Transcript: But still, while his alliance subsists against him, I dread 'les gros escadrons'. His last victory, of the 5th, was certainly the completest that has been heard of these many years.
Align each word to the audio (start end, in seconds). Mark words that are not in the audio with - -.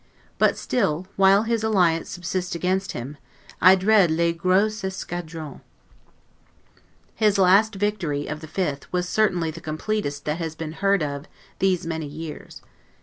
But 0.39 0.57
still, 0.57 1.05
while 1.15 1.43
his 1.43 1.63
alliance 1.63 2.09
subsists 2.09 2.55
against 2.55 2.93
him, 2.93 3.17
I 3.61 3.75
dread 3.75 4.09
'les 4.09 4.33
gros 4.33 4.81
escadrons'. 4.81 5.61
His 7.13 7.37
last 7.37 7.75
victory, 7.75 8.25
of 8.25 8.39
the 8.39 8.47
5th, 8.47 8.85
was 8.91 9.07
certainly 9.07 9.51
the 9.51 9.61
completest 9.61 10.25
that 10.25 10.39
has 10.39 10.55
been 10.55 10.71
heard 10.71 11.03
of 11.03 11.27
these 11.59 11.85
many 11.85 12.07
years. 12.07 12.63